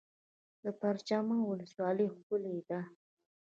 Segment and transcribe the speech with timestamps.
[0.63, 2.79] د پرچمن ولسوالۍ ښکلې ده